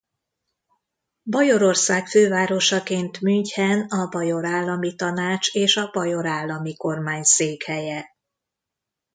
[1.23, 8.09] Bajorország fővárosaként München a Bajor Állami Tanács és a Bajor Állami Kormány székhelye.